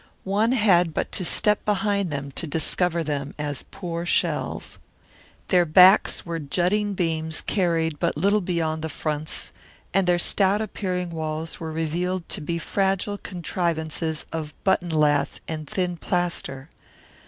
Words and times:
One 0.23 0.53
had 0.53 0.95
but 0.95 1.11
to 1.11 1.23
step 1.23 1.63
behind 1.63 2.09
them 2.09 2.31
to 2.31 2.47
discover 2.47 3.03
them 3.03 3.35
as 3.37 3.65
poor 3.69 4.03
shells. 4.03 4.79
Their 5.49 5.63
backs 5.63 6.25
were 6.25 6.39
jutting 6.39 6.95
beams 6.95 7.41
carried 7.41 7.99
but 7.99 8.17
little 8.17 8.41
beyond 8.41 8.81
the 8.81 8.89
fronts 8.89 9.51
and 9.93 10.07
their 10.07 10.17
stout 10.17 10.59
appearing 10.59 11.11
walls 11.11 11.59
were 11.59 11.71
revealed 11.71 12.27
to 12.29 12.41
be 12.41 12.57
fragile 12.57 13.19
contrivances 13.19 14.25
of 14.33 14.55
button 14.63 14.89
lath 14.89 15.39
and 15.47 15.67
thin 15.69 15.97
plaster. 15.97 16.69